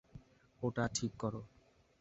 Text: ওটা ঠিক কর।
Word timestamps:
ওটা 0.61 0.85
ঠিক 0.95 1.11
কর। 1.21 1.33